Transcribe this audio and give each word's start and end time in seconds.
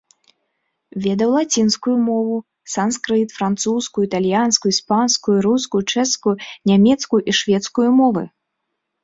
Ведаў 1.05 1.29
лацінскую 1.37 1.93
мову, 2.07 2.37
санскрыт, 2.75 3.29
французскую, 3.41 4.03
італьянскую, 4.09 4.71
іспанскую, 4.77 5.37
рускую, 5.49 5.83
чэшскую, 5.93 6.35
нямецкую 6.73 7.21
і 7.29 7.39
шведскую 7.43 7.89
мовы. 8.01 8.23